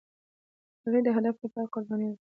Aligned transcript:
سړی 0.81 0.99
د 1.03 1.09
هدف 1.17 1.35
لپاره 1.43 1.71
قرباني 1.73 2.05
ورکوي 2.07 2.19